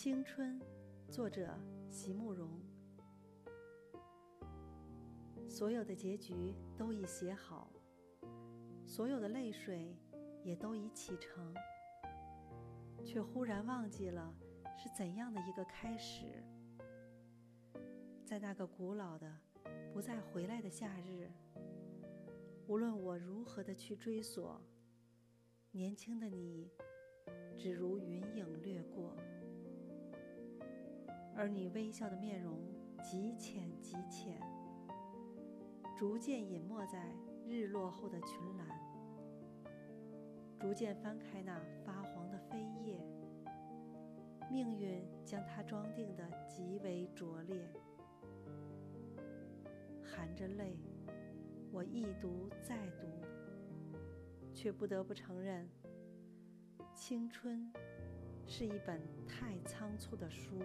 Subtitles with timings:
[0.00, 0.56] 青春，
[1.10, 1.52] 作者
[1.90, 2.48] 席慕容。
[5.48, 7.72] 所有的结局都已写好，
[8.86, 9.98] 所有的泪水
[10.44, 11.52] 也都已启程，
[13.04, 14.32] 却忽然忘记了
[14.76, 16.44] 是怎样的一个开始。
[18.24, 19.36] 在那个古老的、
[19.92, 21.28] 不再回来的夏日，
[22.68, 24.62] 无论我如何的去追索，
[25.72, 26.70] 年轻的你，
[27.58, 29.07] 只如云影掠过。
[31.38, 32.58] 而你微笑的面容
[33.00, 34.42] 极浅极浅，
[35.96, 37.14] 逐渐隐没在
[37.46, 38.66] 日落后的群岚，
[40.58, 41.56] 逐渐翻开那
[41.86, 43.00] 发黄的飞页，
[44.50, 47.56] 命运将它装订得极为拙劣。
[50.02, 50.76] 含着泪，
[51.70, 53.06] 我一读再读，
[54.52, 55.70] 却不得不承认，
[56.96, 57.72] 青春
[58.44, 60.58] 是一本太仓促的书。